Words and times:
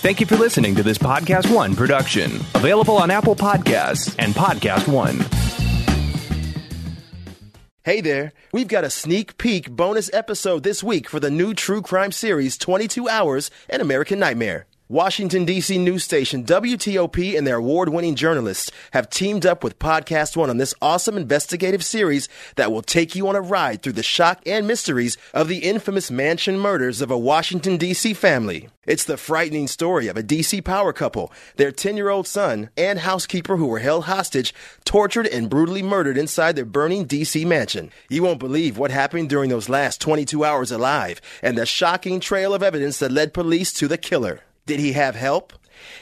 Thank 0.00 0.18
you 0.18 0.24
for 0.26 0.36
listening 0.36 0.74
to 0.76 0.82
this 0.82 0.96
Podcast 0.96 1.54
One 1.54 1.76
production, 1.76 2.36
available 2.54 2.96
on 2.96 3.10
Apple 3.10 3.36
Podcasts 3.36 4.14
and 4.18 4.32
Podcast 4.32 4.88
One. 4.88 5.18
Hey 7.84 8.00
there, 8.00 8.32
we've 8.50 8.66
got 8.68 8.84
a 8.84 8.88
sneak 8.88 9.36
peek 9.36 9.70
bonus 9.70 10.10
episode 10.14 10.62
this 10.62 10.82
week 10.82 11.06
for 11.06 11.20
the 11.20 11.30
new 11.30 11.52
true 11.52 11.82
crime 11.82 12.12
series 12.12 12.56
22 12.56 13.10
Hours 13.10 13.50
An 13.68 13.82
American 13.82 14.18
Nightmare. 14.18 14.66
Washington, 14.90 15.44
D.C. 15.44 15.78
news 15.78 16.02
station 16.02 16.42
WTOP 16.42 17.38
and 17.38 17.46
their 17.46 17.58
award 17.58 17.90
winning 17.90 18.16
journalists 18.16 18.72
have 18.90 19.08
teamed 19.08 19.46
up 19.46 19.62
with 19.62 19.78
Podcast 19.78 20.36
One 20.36 20.50
on 20.50 20.56
this 20.56 20.74
awesome 20.82 21.16
investigative 21.16 21.84
series 21.84 22.28
that 22.56 22.72
will 22.72 22.82
take 22.82 23.14
you 23.14 23.28
on 23.28 23.36
a 23.36 23.40
ride 23.40 23.82
through 23.82 23.92
the 23.92 24.02
shock 24.02 24.40
and 24.46 24.66
mysteries 24.66 25.16
of 25.32 25.46
the 25.46 25.58
infamous 25.58 26.10
mansion 26.10 26.58
murders 26.58 27.00
of 27.00 27.08
a 27.12 27.16
Washington, 27.16 27.76
D.C. 27.76 28.14
family. 28.14 28.68
It's 28.84 29.04
the 29.04 29.16
frightening 29.16 29.68
story 29.68 30.08
of 30.08 30.16
a 30.16 30.24
D.C. 30.24 30.60
power 30.62 30.92
couple, 30.92 31.32
their 31.54 31.70
10 31.70 31.96
year 31.96 32.08
old 32.08 32.26
son, 32.26 32.70
and 32.76 32.98
housekeeper 32.98 33.58
who 33.58 33.66
were 33.66 33.78
held 33.78 34.06
hostage, 34.06 34.52
tortured, 34.84 35.28
and 35.28 35.48
brutally 35.48 35.84
murdered 35.84 36.18
inside 36.18 36.56
their 36.56 36.64
burning 36.64 37.04
D.C. 37.04 37.44
mansion. 37.44 37.92
You 38.08 38.24
won't 38.24 38.40
believe 38.40 38.76
what 38.76 38.90
happened 38.90 39.28
during 39.28 39.50
those 39.50 39.68
last 39.68 40.00
22 40.00 40.44
hours 40.44 40.72
alive 40.72 41.20
and 41.44 41.56
the 41.56 41.64
shocking 41.64 42.18
trail 42.18 42.52
of 42.52 42.64
evidence 42.64 42.98
that 42.98 43.12
led 43.12 43.32
police 43.32 43.72
to 43.74 43.86
the 43.86 43.96
killer. 43.96 44.40
Did 44.70 44.78
he 44.78 44.92
have 44.92 45.16
help? 45.16 45.52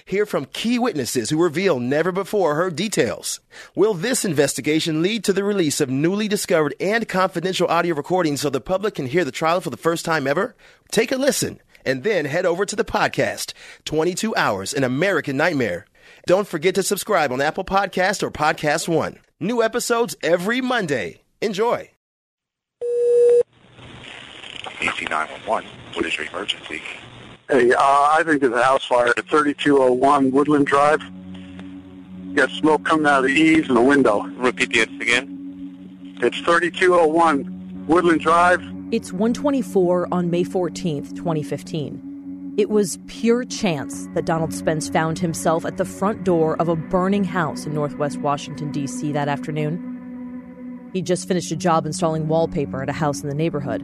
Hear 0.05 0.27
from 0.27 0.45
key 0.45 0.79
witnesses 0.79 1.31
who 1.31 1.43
reveal 1.43 1.81
never 1.81 2.13
before 2.13 2.55
heard 2.55 2.77
details. 2.77 3.41
Will 3.75 3.95
this 3.95 4.27
investigation 4.27 5.01
lead 5.01 5.25
to 5.25 5.33
the 5.33 5.43
release 5.43 5.81
of 5.81 5.89
newly 5.89 6.29
discovered 6.29 6.75
and 6.79 7.09
confidential 7.09 7.67
audio 7.69 7.95
recordings 7.95 8.43
so 8.43 8.51
the 8.51 8.61
public 8.61 8.97
can 8.97 9.07
hear 9.07 9.25
the 9.25 9.33
trial 9.33 9.63
for 9.63 9.71
the 9.71 9.79
first 9.79 10.05
time 10.05 10.27
ever? 10.27 10.55
Take 10.93 11.11
a 11.11 11.17
listen 11.17 11.63
and 11.87 12.05
then 12.05 12.27
head 12.27 12.45
over 12.45 12.67
to 12.67 12.77
the 12.77 12.85
podcast 12.85 13.55
22 13.87 14.37
Hours 14.37 14.75
An 14.75 14.85
American 14.85 15.39
Nightmare. 15.39 15.87
Don't 16.27 16.47
forget 16.47 16.75
to 16.75 16.83
subscribe 16.83 17.33
on 17.33 17.41
Apple 17.41 17.65
Podcast 17.65 18.23
or 18.23 18.31
Podcast 18.31 18.87
One. 18.87 19.19
New 19.41 19.63
episodes 19.63 20.15
every 20.23 20.61
Monday. 20.61 21.23
Enjoy. 21.41 21.91
DC 24.63 25.09
911. 25.09 25.71
What 25.95 26.05
is 26.05 26.19
your 26.19 26.27
emergency? 26.27 26.83
Hey, 27.51 27.73
uh, 27.73 27.79
I 27.81 28.23
think 28.27 28.43
there's 28.43 28.53
a 28.53 28.63
house 28.63 28.85
fire 28.85 29.09
at 29.17 29.27
3201 29.27 30.33
Woodland 30.33 30.67
Drive. 30.67 31.01
Got 32.35 32.51
smoke 32.51 32.85
coming 32.85 33.07
out 33.07 33.21
of 33.21 33.31
the 33.31 33.35
eaves 33.35 33.69
and 33.69 33.77
the 33.79 33.83
window. 33.83 34.25
Repeat 34.37 34.71
the 34.71 34.81
address 34.81 35.01
again. 35.01 36.19
It's 36.21 36.37
3201 36.41 37.87
Woodland 37.87 38.21
Drive. 38.21 38.61
It's 38.93 39.15
124 39.15 40.09
on 40.13 40.31
May 40.31 40.45
14th, 40.45 41.17
2015. 41.17 42.55
It 42.59 42.69
was 42.69 42.99
pure 43.07 43.45
chance 43.45 44.09
that 44.13 44.27
Donald 44.27 44.53
Spence 44.53 44.91
found 44.91 45.19
himself 45.19 45.65
at 45.65 45.79
the 45.79 45.87
front 45.87 46.25
door 46.25 46.55
of 46.61 46.69
a 46.69 46.77
burning 46.77 47.25
house 47.25 47.65
in 47.65 47.73
northwest 47.73 48.19
Washington, 48.19 48.71
D.C. 48.73 49.11
that 49.13 49.29
afternoon. 49.29 50.91
He'd 50.93 51.07
just 51.07 51.27
finished 51.27 51.51
a 51.51 51.57
job 51.57 51.87
installing 51.87 52.29
wallpaper 52.29 52.83
at 52.83 52.91
a 52.91 52.93
house 52.93 53.23
in 53.23 53.31
the 53.31 53.35
neighborhood. 53.35 53.81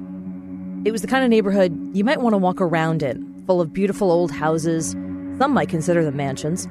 It 0.84 0.92
was 0.92 1.00
the 1.00 1.08
kind 1.08 1.24
of 1.24 1.30
neighborhood 1.30 1.96
you 1.96 2.04
might 2.04 2.20
want 2.20 2.34
to 2.34 2.38
walk 2.38 2.60
around 2.60 3.02
in, 3.02 3.33
full 3.46 3.60
of 3.60 3.72
beautiful 3.72 4.10
old 4.10 4.30
houses. 4.30 4.92
Some 5.38 5.52
might 5.52 5.68
consider 5.68 6.04
them 6.04 6.16
mansions, 6.16 6.68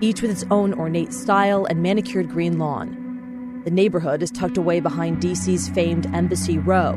each 0.00 0.22
with 0.22 0.30
its 0.30 0.44
own 0.50 0.74
ornate 0.74 1.12
style 1.12 1.64
and 1.64 1.82
manicured 1.82 2.28
green 2.28 2.58
lawn. 2.58 3.62
The 3.64 3.70
neighborhood 3.70 4.22
is 4.22 4.30
tucked 4.30 4.56
away 4.56 4.80
behind 4.80 5.22
DC's 5.22 5.68
famed 5.68 6.06
Embassy 6.14 6.58
Row. 6.58 6.94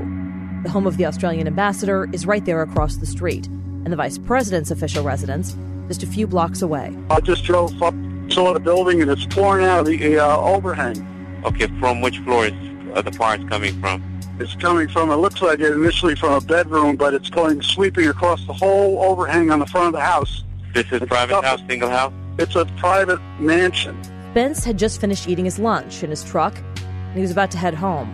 The 0.64 0.70
home 0.70 0.88
of 0.88 0.98
the 0.98 1.06
Australian 1.06 1.48
ambassador 1.48 2.10
is 2.12 2.26
right 2.26 2.44
there 2.44 2.62
across 2.62 2.98
the 2.98 3.06
street, 3.06 3.48
and 3.48 3.92
the 3.92 3.96
vice 3.96 4.18
president's 4.18 4.72
official 4.72 5.04
residence 5.04 5.56
just 5.88 6.02
a 6.02 6.08
few 6.08 6.26
blocks 6.26 6.62
away. 6.62 6.98
I 7.12 7.22
just 7.22 7.44
drove 7.44 7.82
up, 7.84 7.94
saw 8.30 8.54
the 8.54 8.60
building, 8.60 9.02
and 9.02 9.12
it's 9.12 9.26
pouring 9.28 9.66
out 9.66 9.82
of 9.82 9.86
the 9.86 10.18
uh, 10.18 10.38
overhang. 10.38 11.42
Okay, 11.46 11.68
from 11.80 12.02
which 12.02 12.18
floor 12.20 12.48
is 12.48 12.54
uh, 12.96 13.02
the 13.04 13.12
fire 13.12 13.38
coming 13.48 13.80
from? 13.80 14.15
It's 14.38 14.54
coming 14.56 14.90
from, 14.90 15.12
it 15.12 15.16
looks 15.16 15.42
like 15.42 15.60
it 15.62 15.72
initially 15.72 16.14
from 16.16 16.34
a 16.34 16.42
bedroom, 16.42 16.98
but 16.98 17.14
it's 17.14 17.30
going 17.30 17.62
sweeping 17.62 18.08
across 18.08 18.46
the 18.46 18.54
whole 18.54 19.02
overhang 19.02 19.50
on 19.50 19.60
the 19.60 19.66
front 19.66 19.88
of 19.88 19.94
the 19.94 20.02
house. 20.02 20.44
This 20.74 20.86
is 20.88 21.02
It's 21.02 21.06
private 21.06 21.34
tough. 21.34 21.46
house, 21.46 21.62
single 21.70 21.90
house? 21.90 22.12
It's 22.38 22.56
a 22.58 22.66
private 22.78 23.22
mansion. 23.40 23.98
Spence 24.32 24.66
had 24.66 24.78
just 24.78 25.00
finished 25.00 25.30
eating 25.30 25.46
his 25.46 25.58
lunch 25.58 26.04
in 26.04 26.10
his 26.10 26.22
truck, 26.26 26.58
and 26.58 27.16
he 27.16 27.22
was 27.22 27.32
about 27.32 27.50
to 27.52 27.58
head 27.58 27.74
home. 27.74 28.14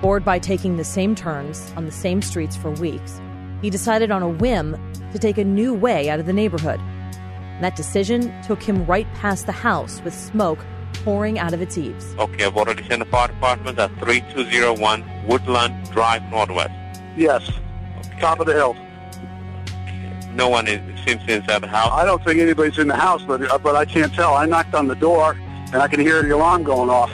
Bored 0.00 0.24
by 0.24 0.38
taking 0.38 0.78
the 0.78 0.84
same 0.84 1.14
turns 1.14 1.70
on 1.76 1.84
the 1.84 1.92
same 1.92 2.22
streets 2.22 2.56
for 2.56 2.70
weeks, 2.70 3.20
he 3.60 3.68
decided 3.68 4.10
on 4.10 4.22
a 4.22 4.28
whim 4.28 4.78
to 5.12 5.18
take 5.18 5.36
a 5.36 5.44
new 5.44 5.74
way 5.74 6.08
out 6.08 6.20
of 6.20 6.26
the 6.26 6.32
neighborhood. 6.32 6.80
And 6.80 7.62
that 7.62 7.76
decision 7.76 8.32
took 8.42 8.62
him 8.62 8.86
right 8.86 9.06
past 9.12 9.44
the 9.44 9.52
house 9.52 10.00
with 10.02 10.14
smoke 10.14 10.64
pouring 11.04 11.38
out 11.38 11.52
of 11.52 11.60
its 11.60 11.76
eaves. 11.76 12.14
Okay, 12.18 12.44
I've 12.44 12.56
already 12.56 12.82
sent 12.88 13.00
the 13.00 13.04
fire 13.10 13.28
department 13.28 13.78
at 13.78 13.90
3201 14.00 15.26
Woodland 15.26 15.90
Drive 15.90 16.22
Northwest. 16.30 16.72
Yes, 17.16 17.48
Okay. 17.98 18.20
top 18.20 18.40
of 18.40 18.46
the 18.46 18.54
hill. 18.54 18.74
No 20.34 20.48
one 20.48 20.66
is, 20.66 20.80
seems 21.04 21.24
to 21.26 21.34
inside 21.36 21.60
the 21.62 21.68
house. 21.68 21.90
I 21.92 22.04
don't 22.04 22.24
think 22.24 22.40
anybody's 22.40 22.78
in 22.78 22.88
the 22.88 22.96
house, 22.96 23.22
but 23.22 23.42
uh, 23.50 23.58
but 23.58 23.76
I 23.76 23.84
can't 23.84 24.12
tell. 24.14 24.34
I 24.34 24.46
knocked 24.46 24.74
on 24.74 24.88
the 24.88 24.96
door, 24.96 25.36
and 25.72 25.76
I 25.76 25.86
can 25.86 26.00
hear 26.00 26.22
the 26.22 26.30
alarm 26.34 26.64
going 26.64 26.90
off. 26.90 27.12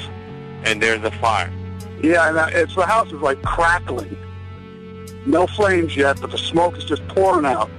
And 0.64 0.80
there's 0.80 1.02
a 1.04 1.10
fire. 1.10 1.50
Yeah, 2.02 2.28
and 2.28 2.38
uh, 2.38 2.46
it's 2.50 2.74
the 2.74 2.86
house 2.86 3.08
is 3.08 3.20
like 3.20 3.42
crackling. 3.42 4.16
No 5.26 5.46
flames 5.46 5.96
yet, 5.96 6.18
but 6.20 6.30
the 6.30 6.38
smoke 6.38 6.78
is 6.78 6.84
just 6.84 7.06
pouring 7.08 7.44
out. 7.44 7.70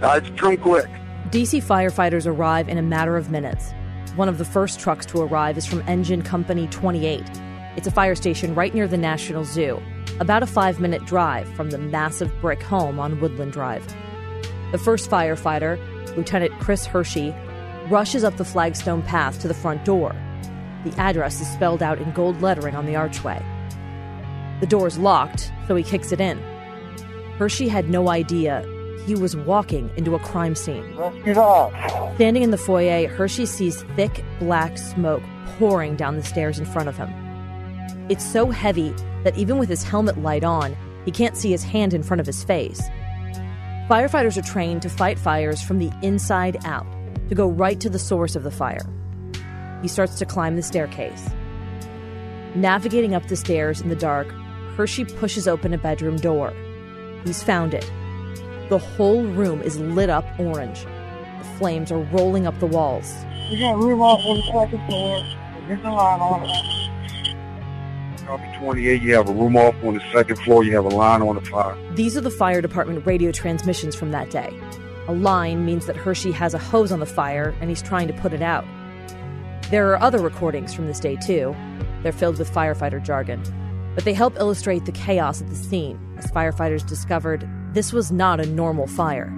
Uh, 0.00 0.20
it's 0.22 0.40
come 0.40 0.56
quick. 0.56 0.86
DC 1.30 1.62
firefighters 1.62 2.26
arrive 2.26 2.68
in 2.68 2.78
a 2.78 2.82
matter 2.82 3.16
of 3.18 3.30
minutes. 3.30 3.72
One 4.16 4.30
of 4.30 4.38
the 4.38 4.46
first 4.46 4.80
trucks 4.80 5.04
to 5.06 5.20
arrive 5.20 5.58
is 5.58 5.66
from 5.66 5.86
Engine 5.86 6.22
Company 6.22 6.68
28. 6.68 7.22
It's 7.76 7.86
a 7.86 7.90
fire 7.90 8.14
station 8.14 8.54
right 8.54 8.72
near 8.72 8.88
the 8.88 8.96
National 8.96 9.44
Zoo, 9.44 9.78
about 10.20 10.42
a 10.42 10.46
five 10.46 10.80
minute 10.80 11.04
drive 11.04 11.46
from 11.54 11.68
the 11.68 11.76
massive 11.76 12.32
brick 12.40 12.62
home 12.62 12.98
on 12.98 13.20
Woodland 13.20 13.52
Drive. 13.52 13.86
The 14.72 14.78
first 14.78 15.10
firefighter, 15.10 15.76
Lieutenant 16.16 16.58
Chris 16.60 16.86
Hershey, 16.86 17.34
rushes 17.90 18.24
up 18.24 18.38
the 18.38 18.44
flagstone 18.46 19.02
path 19.02 19.38
to 19.42 19.48
the 19.48 19.54
front 19.54 19.84
door. 19.84 20.16
The 20.84 20.98
address 20.98 21.42
is 21.42 21.48
spelled 21.48 21.82
out 21.82 21.98
in 22.00 22.10
gold 22.12 22.40
lettering 22.40 22.74
on 22.74 22.86
the 22.86 22.96
archway. 22.96 23.44
The 24.60 24.66
door's 24.66 24.96
locked, 24.96 25.52
so 25.68 25.76
he 25.76 25.84
kicks 25.84 26.10
it 26.10 26.22
in. 26.22 26.38
Hershey 27.36 27.68
had 27.68 27.90
no 27.90 28.08
idea 28.08 28.62
he 29.06 29.14
was 29.14 29.36
walking 29.36 29.90
into 29.96 30.14
a 30.14 30.18
crime 30.18 30.54
scene. 30.54 30.84
Standing 32.16 32.42
in 32.42 32.50
the 32.50 32.58
foyer, 32.58 33.08
Hershey 33.08 33.46
sees 33.46 33.82
thick 33.94 34.24
black 34.40 34.76
smoke 34.76 35.22
pouring 35.58 35.96
down 35.96 36.16
the 36.16 36.22
stairs 36.22 36.58
in 36.58 36.66
front 36.66 36.88
of 36.88 36.96
him. 36.96 37.08
It's 38.08 38.24
so 38.24 38.50
heavy 38.50 38.94
that 39.24 39.38
even 39.38 39.58
with 39.58 39.68
his 39.68 39.84
helmet 39.84 40.18
light 40.18 40.44
on, 40.44 40.76
he 41.04 41.12
can't 41.12 41.36
see 41.36 41.50
his 41.50 41.62
hand 41.62 41.94
in 41.94 42.02
front 42.02 42.20
of 42.20 42.26
his 42.26 42.42
face. 42.42 42.82
Firefighters 43.88 44.36
are 44.36 44.42
trained 44.42 44.82
to 44.82 44.88
fight 44.88 45.18
fires 45.18 45.62
from 45.62 45.78
the 45.78 45.92
inside 46.02 46.56
out, 46.64 46.86
to 47.28 47.34
go 47.36 47.48
right 47.48 47.78
to 47.80 47.88
the 47.88 47.98
source 47.98 48.34
of 48.34 48.42
the 48.42 48.50
fire. 48.50 48.84
He 49.82 49.88
starts 49.88 50.18
to 50.18 50.26
climb 50.26 50.56
the 50.56 50.62
staircase. 50.62 51.28
Navigating 52.56 53.14
up 53.14 53.28
the 53.28 53.36
stairs 53.36 53.80
in 53.80 53.88
the 53.88 53.94
dark, 53.96 54.28
Hershey 54.76 55.04
pushes 55.04 55.46
open 55.46 55.72
a 55.72 55.78
bedroom 55.78 56.16
door. 56.16 56.52
He's 57.24 57.42
found 57.42 57.74
it. 57.74 57.88
The 58.68 58.78
whole 58.78 59.22
room 59.22 59.62
is 59.62 59.78
lit 59.78 60.10
up 60.10 60.24
orange. 60.40 60.84
The 61.38 61.44
flames 61.56 61.92
are 61.92 62.00
rolling 62.00 62.48
up 62.48 62.58
the 62.58 62.66
walls. 62.66 63.14
We 63.48 63.60
got 63.60 63.78
room 63.78 64.00
off 64.00 64.20
on 64.26 64.36
the 64.38 64.42
second 64.42 64.88
floor. 64.88 65.22
There's 65.68 65.80
a 65.84 65.90
line 65.90 66.20
on 66.20 66.42
it. 66.42 68.26
Copy 68.26 68.58
28, 68.58 69.02
you 69.02 69.14
have 69.14 69.28
a 69.28 69.32
room 69.32 69.56
off 69.56 69.76
on 69.84 69.94
the 69.94 70.12
second 70.12 70.36
floor, 70.40 70.64
you 70.64 70.74
have 70.74 70.84
a 70.84 70.88
line 70.88 71.22
on 71.22 71.36
the 71.36 71.40
fire. 71.42 71.76
These 71.94 72.16
are 72.16 72.20
the 72.20 72.30
fire 72.30 72.60
department 72.60 73.06
radio 73.06 73.30
transmissions 73.30 73.94
from 73.94 74.10
that 74.10 74.30
day. 74.30 74.52
A 75.06 75.12
line 75.12 75.64
means 75.64 75.86
that 75.86 75.96
Hershey 75.96 76.32
has 76.32 76.52
a 76.52 76.58
hose 76.58 76.90
on 76.90 76.98
the 76.98 77.06
fire 77.06 77.54
and 77.60 77.70
he's 77.70 77.82
trying 77.82 78.08
to 78.08 78.14
put 78.14 78.32
it 78.32 78.42
out. 78.42 78.64
There 79.70 79.92
are 79.92 80.02
other 80.02 80.18
recordings 80.18 80.74
from 80.74 80.88
this 80.88 80.98
day, 80.98 81.14
too. 81.14 81.54
They're 82.02 82.10
filled 82.10 82.38
with 82.38 82.52
firefighter 82.52 83.00
jargon. 83.00 83.44
But 83.96 84.04
they 84.04 84.14
help 84.14 84.36
illustrate 84.36 84.84
the 84.84 84.92
chaos 84.92 85.40
at 85.40 85.48
the 85.48 85.56
scene 85.56 85.98
as 86.18 86.30
firefighters 86.30 86.86
discovered 86.86 87.48
this 87.72 87.92
was 87.92 88.12
not 88.12 88.38
a 88.38 88.46
normal 88.46 88.86
fire. 88.86 89.30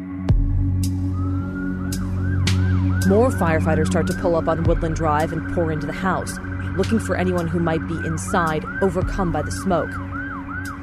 More 3.06 3.30
firefighters 3.30 3.86
start 3.86 4.06
to 4.08 4.14
pull 4.14 4.36
up 4.36 4.48
on 4.48 4.64
Woodland 4.64 4.96
Drive 4.96 5.32
and 5.32 5.54
pour 5.54 5.72
into 5.72 5.86
the 5.86 5.92
house, 5.92 6.36
looking 6.76 6.98
for 6.98 7.16
anyone 7.16 7.46
who 7.46 7.60
might 7.60 7.86
be 7.88 7.94
inside, 8.04 8.64
overcome 8.82 9.32
by 9.32 9.40
the 9.42 9.50
smoke. 9.50 9.90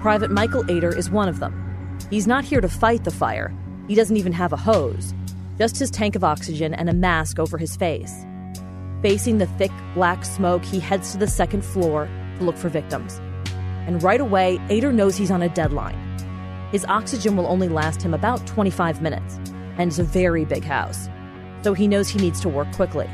Private 0.01 0.31
Michael 0.31 0.63
Ader 0.71 0.97
is 0.97 1.09
one 1.09 1.29
of 1.29 1.39
them. 1.39 1.53
He's 2.09 2.25
not 2.25 2.43
here 2.43 2.61
to 2.61 2.69
fight 2.69 3.03
the 3.03 3.11
fire. 3.11 3.53
He 3.87 3.95
doesn't 3.95 4.17
even 4.17 4.31
have 4.31 4.53
a 4.53 4.57
hose, 4.57 5.13
just 5.57 5.77
his 5.77 5.91
tank 5.91 6.15
of 6.15 6.23
oxygen 6.23 6.73
and 6.73 6.89
a 6.89 6.93
mask 6.93 7.39
over 7.39 7.57
his 7.57 7.75
face. 7.75 8.25
Facing 9.01 9.37
the 9.37 9.47
thick 9.47 9.71
black 9.93 10.25
smoke, 10.25 10.63
he 10.63 10.79
heads 10.79 11.11
to 11.11 11.17
the 11.17 11.27
second 11.27 11.63
floor 11.63 12.09
to 12.37 12.43
look 12.43 12.57
for 12.57 12.69
victims. 12.69 13.19
And 13.87 14.01
right 14.01 14.21
away, 14.21 14.59
Ader 14.69 14.91
knows 14.91 15.15
he's 15.15 15.31
on 15.31 15.41
a 15.41 15.49
deadline. 15.49 15.97
His 16.71 16.85
oxygen 16.85 17.37
will 17.37 17.47
only 17.47 17.67
last 17.69 18.01
him 18.01 18.13
about 18.13 18.45
25 18.47 19.01
minutes. 19.01 19.39
and 19.77 19.89
it's 19.89 19.99
a 19.99 20.03
very 20.03 20.45
big 20.45 20.63
house, 20.63 21.09
so 21.61 21.73
he 21.73 21.87
knows 21.87 22.07
he 22.07 22.19
needs 22.19 22.39
to 22.41 22.49
work 22.49 22.71
quickly. 22.73 23.09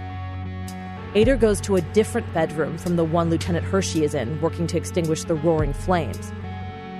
Ader 1.15 1.35
goes 1.35 1.59
to 1.61 1.75
a 1.75 1.81
different 1.81 2.31
bedroom 2.33 2.77
from 2.77 2.95
the 2.95 3.03
one 3.03 3.29
Lieutenant 3.29 3.65
Hershey 3.65 4.03
is 4.03 4.13
in, 4.13 4.39
working 4.41 4.67
to 4.67 4.77
extinguish 4.77 5.23
the 5.23 5.35
roaring 5.35 5.73
flames. 5.73 6.31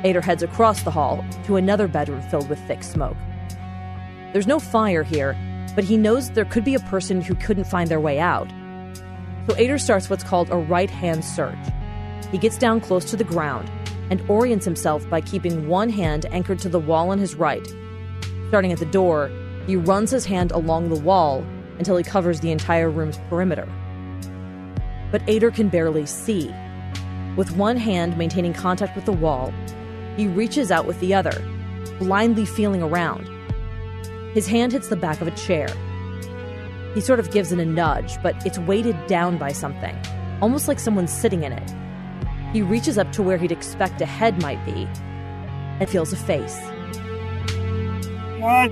Ader 0.04 0.22
heads 0.22 0.44
across 0.44 0.84
the 0.84 0.92
hall 0.92 1.24
to 1.46 1.56
another 1.56 1.88
bedroom 1.88 2.22
filled 2.24 2.50
with 2.50 2.60
thick 2.68 2.84
smoke. 2.84 3.16
There's 4.34 4.48
no 4.48 4.60
fire 4.60 5.04
here, 5.04 5.38
but 5.76 5.84
he 5.84 5.96
knows 5.96 6.32
there 6.32 6.46
could 6.46 6.66
be 6.66 6.76
a 6.76 6.80
person 6.80 7.22
who 7.22 7.36
couldn't 7.36 7.66
find 7.66 7.90
their 7.90 8.00
way 8.00 8.20
out. 8.20 8.52
So 9.48 9.56
Ader 9.58 9.78
starts 9.78 10.10
what's 10.10 10.24
called 10.24 10.50
a 10.50 10.58
right 10.58 10.90
hand 10.90 11.24
search. 11.24 11.58
He 12.32 12.38
gets 12.38 12.58
down 12.58 12.82
close 12.82 13.06
to 13.06 13.16
the 13.16 13.24
ground 13.24 13.70
and 14.10 14.22
orients 14.30 14.66
himself 14.66 15.10
by 15.10 15.22
keeping 15.22 15.68
one 15.68 15.90
hand 15.90 16.26
anchored 16.32 16.60
to 16.60 16.70
the 16.70 16.80
wall 16.80 17.10
on 17.12 17.20
his 17.20 17.36
right. 17.36 17.66
Starting 18.50 18.72
at 18.72 18.80
the 18.80 18.86
door, 18.86 19.32
he 19.68 19.76
runs 19.76 20.12
his 20.12 20.26
hand 20.26 20.52
along 20.52 20.90
the 20.90 21.00
wall 21.00 21.46
until 21.78 21.98
he 21.98 22.04
covers 22.04 22.40
the 22.40 22.52
entire 22.52 22.90
room's 22.90 23.18
perimeter 23.30 23.68
but 25.12 25.22
Ader 25.28 25.52
can 25.52 25.70
barely 25.70 26.06
see. 26.06 26.52
With 27.36 27.56
one 27.56 27.78
hand 27.78 28.18
maintaining 28.18 28.54
contact 28.54 28.96
with 28.96 29.06
the 29.06 29.12
wall, 29.12 29.54
he 30.18 30.28
reaches 30.28 30.72
out 30.72 30.88
with 30.88 31.00
the 31.00 31.14
other, 31.14 31.46
blindly 32.00 32.46
feeling 32.46 32.82
around. 32.82 33.30
His 34.34 34.48
hand 34.48 34.72
hits 34.72 34.88
the 34.88 34.96
back 34.96 35.22
of 35.22 35.28
a 35.28 35.32
chair. 35.32 35.68
He 36.94 37.02
sort 37.02 37.20
of 37.20 37.32
gives 37.32 37.52
it 37.52 37.60
a 37.60 37.66
nudge, 37.66 38.22
but 38.24 38.46
it's 38.46 38.60
weighted 38.60 39.08
down 39.08 39.38
by 39.38 39.52
something, 39.52 39.98
almost 40.42 40.68
like 40.68 40.80
someone's 40.80 41.14
sitting 41.14 41.44
in 41.44 41.52
it. 41.52 41.72
He 42.54 42.62
reaches 42.62 42.98
up 42.98 43.12
to 43.14 43.24
where 43.24 43.38
he'd 43.38 43.52
expect 43.52 44.02
a 44.02 44.06
head 44.06 44.42
might 44.42 44.64
be 44.66 44.88
and 45.80 45.90
feels 45.90 46.12
a 46.12 46.18
face. 46.18 46.60
What? 48.40 48.72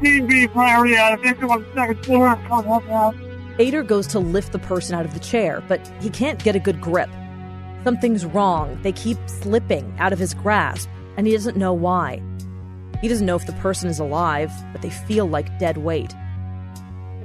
Need 0.00 0.24
me 0.24 0.46
priority 0.48 0.96
out 0.96 1.14
of 1.14 1.20
victim 1.20 1.50
on 1.50 1.62
the 1.62 1.74
second 1.74 2.04
floor. 2.04 2.36
Come 2.48 2.64
help 2.64 2.84
me 2.84 2.92
out. 2.92 3.14
Ader 3.58 3.82
goes 3.82 4.06
to 4.08 4.18
lift 4.18 4.52
the 4.52 4.58
person 4.58 4.94
out 4.94 5.04
of 5.04 5.12
the 5.12 5.20
chair, 5.20 5.62
but 5.68 5.86
he 6.00 6.08
can't 6.08 6.42
get 6.42 6.56
a 6.56 6.58
good 6.58 6.80
grip. 6.80 7.10
Something's 7.84 8.24
wrong. 8.24 8.78
They 8.82 8.92
keep 8.92 9.18
slipping 9.26 9.94
out 9.98 10.12
of 10.12 10.18
his 10.18 10.32
grasp, 10.32 10.88
and 11.16 11.26
he 11.26 11.32
doesn't 11.32 11.56
know 11.56 11.72
why. 11.72 12.22
He 13.00 13.08
doesn't 13.08 13.26
know 13.26 13.36
if 13.36 13.46
the 13.46 13.52
person 13.54 13.88
is 13.88 13.98
alive, 13.98 14.52
but 14.72 14.82
they 14.82 14.90
feel 14.90 15.26
like 15.26 15.58
dead 15.58 15.78
weight. 15.78 16.14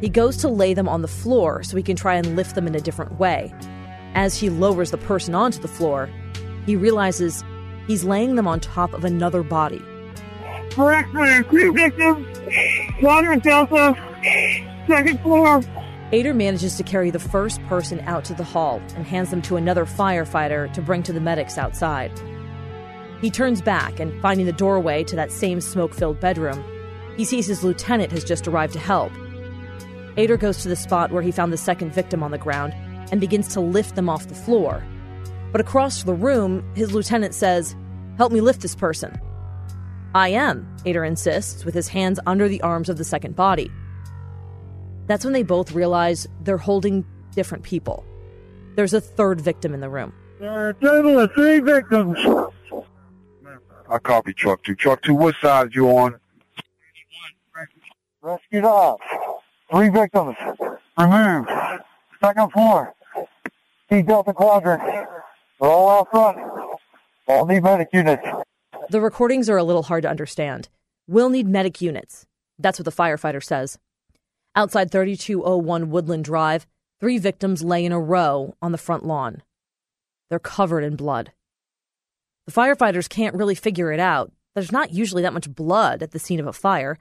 He 0.02 0.10
goes 0.10 0.38
to 0.38 0.50
lay 0.50 0.74
them 0.74 0.90
on 0.90 1.02
the 1.02 1.08
floor 1.08 1.64
so 1.64 1.78
he 1.78 1.84
can 1.84 1.96
try 1.96 2.16
and 2.16 2.36
lift 2.36 2.56
them 2.56 2.68
in 2.68 2.76
a 2.76 2.82
different 2.82 3.20
way. 3.20 3.54
As 4.16 4.38
he 4.38 4.50
lowers 4.50 4.92
the 4.92 4.98
person 4.98 5.36
onto 5.36 5.60
the 5.60 5.68
floor, 5.68 6.10
he 6.66 6.78
realizes 6.78 7.44
he's 7.86 8.06
laying 8.06 8.36
them 8.36 8.48
on 8.48 8.62
top 8.62 8.94
of 8.94 9.04
another 9.04 9.44
body. 9.44 9.82
Correct 10.72 11.12
for 11.12 11.44
three 11.44 11.70
victims. 11.70 12.26
Water 13.02 13.36
Delta. 13.36 13.94
Second 14.88 15.20
floor. 15.20 15.62
Ader 16.14 16.34
manages 16.34 16.78
to 16.78 16.84
carry 16.84 17.12
the 17.12 17.20
first 17.20 17.62
person 17.64 18.00
out 18.02 18.24
to 18.26 18.34
the 18.34 18.44
hall 18.44 18.82
and 18.96 19.06
hands 19.06 19.32
them 19.32 19.42
to 19.44 19.58
another 19.58 19.86
firefighter 19.86 20.72
to 20.74 20.82
bring 20.82 21.04
to 21.04 21.14
the 21.14 21.20
medics 21.20 21.58
outside. 21.58 22.12
He 23.20 23.30
turns 23.30 23.62
back 23.62 24.00
and, 24.00 24.22
finding 24.22 24.46
the 24.46 24.54
doorway 24.54 25.04
to 25.06 25.16
that 25.18 25.32
same 25.32 25.60
smoke 25.60 25.94
filled 25.94 26.22
bedroom, 26.22 26.64
he 27.18 27.26
sees 27.26 27.48
his 27.48 27.64
lieutenant 27.64 28.12
has 28.14 28.24
just 28.24 28.48
arrived 28.48 28.74
to 28.74 28.80
help. 28.80 29.12
Ader 30.16 30.38
goes 30.38 30.62
to 30.62 30.70
the 30.70 30.76
spot 30.76 31.12
where 31.12 31.24
he 31.24 31.32
found 31.32 31.52
the 31.52 31.58
second 31.58 31.92
victim 31.92 32.24
on 32.24 32.32
the 32.32 32.38
ground 32.38 32.74
and 33.12 33.22
begins 33.22 33.48
to 33.50 33.60
lift 33.60 33.96
them 33.96 34.10
off 34.10 34.28
the 34.28 34.36
floor. 34.36 34.84
But 35.52 35.62
across 35.62 36.04
the 36.04 36.14
room, 36.14 36.64
his 36.76 36.94
lieutenant 36.94 37.34
says, 37.34 37.76
Help 38.18 38.32
me 38.32 38.42
lift 38.42 38.62
this 38.62 38.76
person. 38.76 39.20
I 40.14 40.30
am, 40.30 40.68
Ader 40.86 41.04
insists, 41.04 41.66
with 41.66 41.74
his 41.74 41.90
hands 41.90 42.20
under 42.26 42.48
the 42.48 42.62
arms 42.62 42.90
of 42.90 42.98
the 42.98 43.04
second 43.04 43.36
body. 43.36 43.72
That's 45.08 45.24
when 45.24 45.34
they 45.34 45.44
both 45.44 45.74
realize 45.74 46.28
they're 46.42 46.58
holding 46.58 47.06
different 47.34 47.64
people. 47.64 48.06
There's 48.76 48.94
a 48.94 49.02
third 49.02 49.42
victim 49.42 49.74
in 49.74 49.82
the 49.82 49.90
room. 49.90 50.14
There 50.40 50.50
are 50.50 50.70
a 50.70 50.74
total 50.74 51.20
of 51.20 51.34
three 51.34 51.60
victims. 51.60 52.18
I 53.90 53.98
copy 54.00 54.34
truck 54.34 54.64
two. 54.64 54.76
Truck 54.76 55.02
two, 55.04 55.14
what 55.14 55.36
side 55.42 55.74
you 55.74 55.88
on? 55.90 56.20
Rescued 58.22 58.66
off. 58.66 59.00
Three 59.72 59.90
victims. 59.90 60.36
Removed. 60.98 61.50
Second 62.26 62.52
floor. 62.54 62.96
T 63.88 64.02
Delta 64.02 64.34
Quadrant. 64.34 64.82
We're 65.60 65.70
all 65.70 66.00
out 66.00 66.10
front. 66.10 66.40
All 67.28 67.46
need 67.46 67.62
medic 67.62 67.90
units. 67.94 68.26
The 68.90 69.00
recordings 69.00 69.48
are 69.48 69.58
a 69.58 69.64
little 69.64 69.84
hard 69.84 70.02
to 70.02 70.10
understand. 70.10 70.68
We'll 71.08 71.30
need 71.30 71.48
medic 71.48 71.84
units. 71.84 72.26
That's 72.58 72.80
what 72.80 72.86
the 72.86 72.92
firefighter 72.92 73.44
says. 73.44 73.78
Outside 74.56 74.90
3201 74.90 75.92
Woodland 75.92 76.24
Drive, 76.24 76.66
three 77.00 77.20
victims 77.20 77.64
lay 77.64 77.86
in 77.86 77.92
a 77.92 78.00
row 78.00 78.56
on 78.60 78.72
the 78.72 78.80
front 78.80 79.06
lawn. 79.06 79.44
They're 80.32 80.40
covered 80.40 80.84
in 80.84 80.96
blood. 80.96 81.32
The 82.48 82.54
firefighters 82.54 83.08
can't 83.08 83.36
really 83.36 83.54
figure 83.54 83.92
it 83.92 84.00
out. 84.00 84.32
There's 84.56 84.72
not 84.72 84.92
usually 84.92 85.22
that 85.22 85.34
much 85.34 85.54
blood 85.54 86.02
at 86.02 86.10
the 86.10 86.18
scene 86.18 86.40
of 86.40 86.48
a 86.48 86.54
fire. 86.54 86.98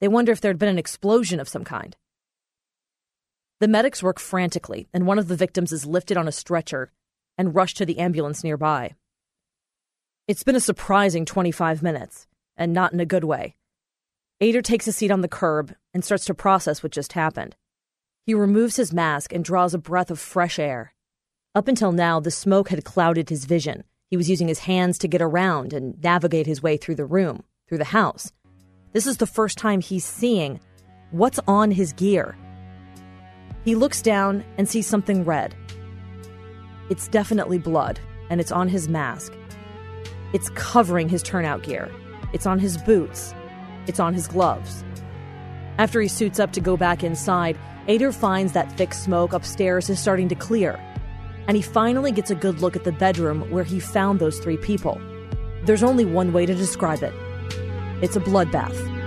They 0.00 0.08
wonder 0.08 0.32
if 0.32 0.40
there'd 0.40 0.58
been 0.58 0.68
an 0.68 0.76
explosion 0.76 1.38
of 1.38 1.48
some 1.48 1.62
kind. 1.62 1.96
The 3.62 3.68
medics 3.68 4.02
work 4.02 4.18
frantically, 4.18 4.88
and 4.92 5.06
one 5.06 5.20
of 5.20 5.28
the 5.28 5.36
victims 5.36 5.70
is 5.70 5.86
lifted 5.86 6.16
on 6.16 6.26
a 6.26 6.32
stretcher 6.32 6.90
and 7.38 7.54
rushed 7.54 7.76
to 7.76 7.86
the 7.86 8.00
ambulance 8.00 8.42
nearby. 8.42 8.96
It's 10.26 10.42
been 10.42 10.56
a 10.56 10.60
surprising 10.60 11.24
25 11.24 11.80
minutes, 11.80 12.26
and 12.56 12.72
not 12.72 12.92
in 12.92 12.98
a 12.98 13.06
good 13.06 13.22
way. 13.22 13.54
Ader 14.40 14.62
takes 14.62 14.88
a 14.88 14.92
seat 14.92 15.12
on 15.12 15.20
the 15.20 15.28
curb 15.28 15.76
and 15.94 16.04
starts 16.04 16.24
to 16.24 16.34
process 16.34 16.82
what 16.82 16.90
just 16.90 17.12
happened. 17.12 17.54
He 18.26 18.34
removes 18.34 18.74
his 18.74 18.92
mask 18.92 19.32
and 19.32 19.44
draws 19.44 19.74
a 19.74 19.78
breath 19.78 20.10
of 20.10 20.18
fresh 20.18 20.58
air. 20.58 20.92
Up 21.54 21.68
until 21.68 21.92
now, 21.92 22.18
the 22.18 22.32
smoke 22.32 22.70
had 22.70 22.84
clouded 22.84 23.30
his 23.30 23.44
vision. 23.44 23.84
He 24.10 24.16
was 24.16 24.28
using 24.28 24.48
his 24.48 24.58
hands 24.58 24.98
to 24.98 25.06
get 25.06 25.22
around 25.22 25.72
and 25.72 26.02
navigate 26.02 26.48
his 26.48 26.64
way 26.64 26.78
through 26.78 26.96
the 26.96 27.06
room, 27.06 27.44
through 27.68 27.78
the 27.78 27.84
house. 27.84 28.32
This 28.92 29.06
is 29.06 29.18
the 29.18 29.24
first 29.24 29.56
time 29.56 29.80
he's 29.80 30.04
seeing 30.04 30.58
what's 31.12 31.38
on 31.46 31.70
his 31.70 31.92
gear. 31.92 32.36
He 33.64 33.74
looks 33.74 34.02
down 34.02 34.44
and 34.58 34.68
sees 34.68 34.86
something 34.86 35.24
red. 35.24 35.54
It's 36.90 37.08
definitely 37.08 37.58
blood, 37.58 38.00
and 38.28 38.40
it's 38.40 38.52
on 38.52 38.68
his 38.68 38.88
mask. 38.88 39.32
It's 40.32 40.50
covering 40.50 41.08
his 41.08 41.22
turnout 41.22 41.62
gear. 41.62 41.90
It's 42.32 42.46
on 42.46 42.58
his 42.58 42.76
boots. 42.78 43.34
It's 43.86 44.00
on 44.00 44.14
his 44.14 44.26
gloves. 44.26 44.84
After 45.78 46.00
he 46.00 46.08
suits 46.08 46.40
up 46.40 46.52
to 46.52 46.60
go 46.60 46.76
back 46.76 47.04
inside, 47.04 47.58
Ader 47.88 48.12
finds 48.12 48.52
that 48.52 48.76
thick 48.76 48.94
smoke 48.94 49.32
upstairs 49.32 49.90
is 49.90 49.98
starting 49.98 50.28
to 50.28 50.34
clear. 50.34 50.78
And 51.46 51.56
he 51.56 51.62
finally 51.62 52.12
gets 52.12 52.30
a 52.30 52.36
good 52.36 52.60
look 52.60 52.76
at 52.76 52.84
the 52.84 52.92
bedroom 52.92 53.50
where 53.50 53.64
he 53.64 53.80
found 53.80 54.18
those 54.18 54.38
three 54.38 54.56
people. 54.56 55.00
There's 55.64 55.82
only 55.82 56.04
one 56.04 56.32
way 56.32 56.46
to 56.46 56.54
describe 56.54 57.02
it 57.02 57.14
it's 58.02 58.16
a 58.16 58.20
bloodbath. 58.20 59.01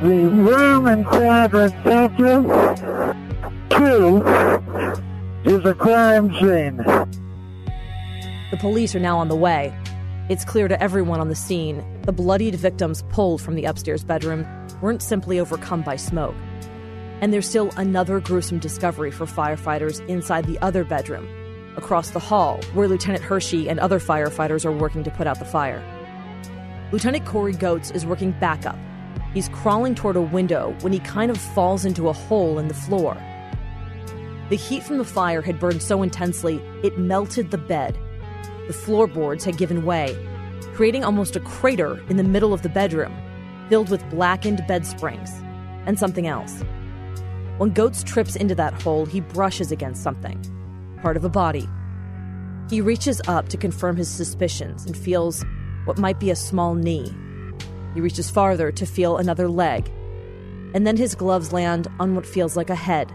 The 0.00 0.08
room 0.08 0.86
in 0.86 1.02
quadrant 1.02 1.72
sector 1.82 2.42
two 3.70 4.22
is 5.44 5.64
a 5.64 5.74
crime 5.74 6.32
scene. 6.34 6.76
The 8.52 8.56
police 8.60 8.94
are 8.94 9.00
now 9.00 9.18
on 9.18 9.26
the 9.26 9.34
way. 9.34 9.76
It's 10.28 10.44
clear 10.44 10.68
to 10.68 10.80
everyone 10.80 11.18
on 11.18 11.28
the 11.28 11.34
scene 11.34 11.84
the 12.02 12.12
bloodied 12.12 12.54
victims 12.54 13.02
pulled 13.10 13.42
from 13.42 13.56
the 13.56 13.64
upstairs 13.64 14.04
bedroom 14.04 14.46
weren't 14.80 15.02
simply 15.02 15.40
overcome 15.40 15.82
by 15.82 15.96
smoke. 15.96 16.36
And 17.20 17.32
there's 17.32 17.48
still 17.48 17.72
another 17.76 18.20
gruesome 18.20 18.60
discovery 18.60 19.10
for 19.10 19.26
firefighters 19.26 20.06
inside 20.08 20.44
the 20.44 20.60
other 20.60 20.84
bedroom, 20.84 21.26
across 21.76 22.10
the 22.10 22.20
hall, 22.20 22.60
where 22.72 22.86
Lieutenant 22.86 23.24
Hershey 23.24 23.68
and 23.68 23.80
other 23.80 23.98
firefighters 23.98 24.64
are 24.64 24.70
working 24.70 25.02
to 25.02 25.10
put 25.10 25.26
out 25.26 25.40
the 25.40 25.44
fire. 25.44 25.82
Lieutenant 26.92 27.26
Corey 27.26 27.52
Goetz 27.52 27.90
is 27.90 28.06
working 28.06 28.30
backup. 28.38 28.78
He's 29.38 29.48
crawling 29.50 29.94
toward 29.94 30.16
a 30.16 30.20
window 30.20 30.74
when 30.80 30.92
he 30.92 30.98
kind 30.98 31.30
of 31.30 31.38
falls 31.38 31.84
into 31.84 32.08
a 32.08 32.12
hole 32.12 32.58
in 32.58 32.66
the 32.66 32.74
floor. 32.74 33.16
The 34.48 34.56
heat 34.56 34.82
from 34.82 34.98
the 34.98 35.04
fire 35.04 35.42
had 35.42 35.60
burned 35.60 35.80
so 35.80 36.02
intensely, 36.02 36.60
it 36.82 36.98
melted 36.98 37.52
the 37.52 37.56
bed. 37.56 37.96
The 38.66 38.72
floorboards 38.72 39.44
had 39.44 39.56
given 39.56 39.84
way, 39.84 40.18
creating 40.74 41.04
almost 41.04 41.36
a 41.36 41.40
crater 41.40 42.02
in 42.08 42.16
the 42.16 42.24
middle 42.24 42.52
of 42.52 42.62
the 42.62 42.68
bedroom, 42.68 43.16
filled 43.68 43.90
with 43.90 44.10
blackened 44.10 44.66
bed 44.66 44.84
springs 44.84 45.30
and 45.86 45.96
something 45.96 46.26
else. 46.26 46.60
When 47.58 47.70
Goetz 47.70 48.02
trips 48.02 48.34
into 48.34 48.56
that 48.56 48.82
hole, 48.82 49.06
he 49.06 49.20
brushes 49.20 49.70
against 49.70 50.02
something, 50.02 50.42
part 51.00 51.16
of 51.16 51.24
a 51.24 51.28
body. 51.28 51.68
He 52.68 52.80
reaches 52.80 53.22
up 53.28 53.48
to 53.50 53.56
confirm 53.56 53.94
his 53.94 54.08
suspicions 54.08 54.84
and 54.84 54.96
feels 54.96 55.44
what 55.84 55.96
might 55.96 56.18
be 56.18 56.32
a 56.32 56.34
small 56.34 56.74
knee. 56.74 57.14
He 57.98 58.00
reaches 58.00 58.30
farther 58.30 58.70
to 58.70 58.86
feel 58.86 59.16
another 59.16 59.48
leg, 59.48 59.90
and 60.72 60.86
then 60.86 60.96
his 60.96 61.16
gloves 61.16 61.52
land 61.52 61.88
on 61.98 62.14
what 62.14 62.24
feels 62.24 62.56
like 62.56 62.70
a 62.70 62.76
head. 62.76 63.12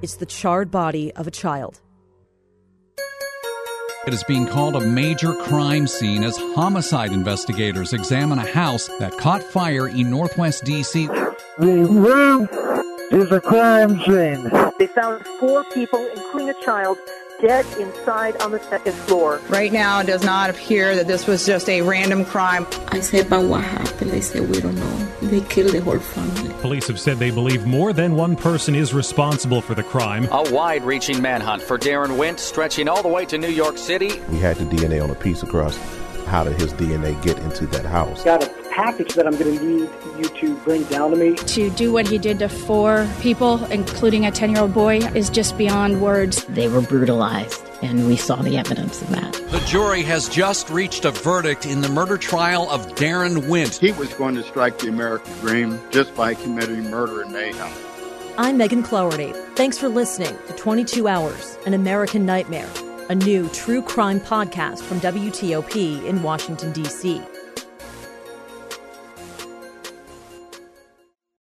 It's 0.00 0.16
the 0.16 0.24
charred 0.24 0.70
body 0.70 1.12
of 1.12 1.26
a 1.26 1.30
child. 1.30 1.78
It 4.06 4.14
is 4.14 4.24
being 4.24 4.46
called 4.46 4.76
a 4.76 4.80
major 4.80 5.34
crime 5.34 5.86
scene 5.86 6.24
as 6.24 6.38
homicide 6.38 7.12
investigators 7.12 7.92
examine 7.92 8.38
a 8.38 8.50
house 8.50 8.88
that 8.98 9.18
caught 9.18 9.42
fire 9.42 9.88
in 9.88 10.10
northwest 10.10 10.64
D.C. 10.64 11.10
The 13.10 13.22
is 13.22 13.32
a 13.32 13.40
crime 13.40 14.00
scene. 14.02 14.48
They 14.78 14.86
found 14.86 15.26
four 15.40 15.64
people, 15.64 15.98
including 16.14 16.50
a 16.50 16.64
child, 16.64 16.96
dead 17.40 17.66
inside 17.80 18.40
on 18.40 18.52
the 18.52 18.60
second 18.60 18.92
floor. 18.92 19.40
Right 19.48 19.72
now, 19.72 19.98
it 19.98 20.06
does 20.06 20.22
not 20.22 20.48
appear 20.48 20.94
that 20.94 21.08
this 21.08 21.26
was 21.26 21.44
just 21.44 21.68
a 21.68 21.82
random 21.82 22.24
crime. 22.24 22.68
I 22.88 23.00
said, 23.00 23.28
but 23.28 23.42
what 23.42 23.64
happened? 23.64 24.12
They 24.12 24.20
said, 24.20 24.48
we 24.48 24.60
don't 24.60 24.76
know. 24.76 25.08
They 25.22 25.40
killed 25.40 25.72
the 25.72 25.80
whole 25.80 25.98
family. 25.98 26.54
Police 26.60 26.86
have 26.86 27.00
said 27.00 27.18
they 27.18 27.32
believe 27.32 27.66
more 27.66 27.92
than 27.92 28.14
one 28.14 28.36
person 28.36 28.76
is 28.76 28.94
responsible 28.94 29.60
for 29.60 29.74
the 29.74 29.82
crime. 29.82 30.28
A 30.30 30.48
wide 30.52 30.84
reaching 30.84 31.20
manhunt 31.20 31.62
for 31.62 31.78
Daron 31.78 32.16
Wint, 32.16 32.38
stretching 32.38 32.88
all 32.88 33.02
the 33.02 33.08
way 33.08 33.26
to 33.26 33.38
New 33.38 33.48
York 33.48 33.76
City. 33.76 34.20
We 34.28 34.38
had 34.38 34.56
the 34.56 34.66
DNA 34.66 35.02
on 35.02 35.10
a 35.10 35.16
piece 35.16 35.42
across. 35.42 35.76
How 36.26 36.44
did 36.44 36.60
his 36.60 36.72
DNA 36.74 37.20
get 37.24 37.38
into 37.40 37.66
that 37.66 37.84
house? 37.84 38.22
Got 38.22 38.44
a 38.44 38.59
package 38.70 39.14
that 39.14 39.26
I'm 39.26 39.36
going 39.36 39.58
to 39.58 39.64
need 39.64 39.90
you 40.18 40.24
to 40.24 40.56
bring 40.58 40.84
down 40.84 41.10
to 41.10 41.16
me. 41.16 41.34
To 41.34 41.70
do 41.70 41.92
what 41.92 42.08
he 42.08 42.18
did 42.18 42.38
to 42.38 42.48
four 42.48 43.08
people, 43.20 43.64
including 43.66 44.24
a 44.24 44.30
10 44.30 44.50
year 44.50 44.60
old 44.62 44.72
boy, 44.72 44.98
is 45.14 45.28
just 45.28 45.58
beyond 45.58 46.00
words. 46.00 46.44
They 46.44 46.68
were 46.68 46.80
brutalized, 46.80 47.62
and 47.82 48.06
we 48.06 48.16
saw 48.16 48.36
the 48.36 48.56
evidence 48.56 49.02
of 49.02 49.10
that. 49.10 49.32
The 49.50 49.60
jury 49.66 50.02
has 50.02 50.28
just 50.28 50.70
reached 50.70 51.04
a 51.04 51.10
verdict 51.10 51.66
in 51.66 51.80
the 51.80 51.88
murder 51.88 52.16
trial 52.16 52.70
of 52.70 52.86
Daron 52.94 53.48
Wint. 53.48 53.74
He 53.76 53.92
was 53.92 54.12
going 54.14 54.34
to 54.36 54.42
strike 54.42 54.78
the 54.78 54.88
American 54.88 55.32
dream 55.40 55.80
just 55.90 56.14
by 56.14 56.34
committing 56.34 56.90
murder 56.90 57.22
and 57.22 57.32
mayhem. 57.32 57.70
I'm 58.38 58.56
Megan 58.56 58.82
Cloherty. 58.82 59.32
Thanks 59.54 59.76
for 59.76 59.88
listening 59.88 60.34
to 60.46 60.54
22 60.54 61.08
Hours, 61.08 61.58
An 61.66 61.74
American 61.74 62.24
Nightmare, 62.24 62.70
a 63.10 63.14
new 63.14 63.48
true 63.50 63.82
crime 63.82 64.20
podcast 64.20 64.80
from 64.82 65.00
WTOP 65.00 66.04
in 66.06 66.22
Washington, 66.22 66.72
D.C. 66.72 67.20